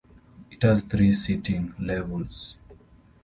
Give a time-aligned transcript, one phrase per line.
[0.49, 2.57] It has three seating levels.